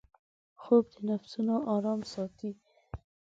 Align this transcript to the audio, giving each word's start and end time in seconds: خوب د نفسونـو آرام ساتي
خوب 0.61 0.85
د 0.91 0.95
نفسونـو 1.09 1.55
آرام 1.75 2.01
ساتي 2.13 2.51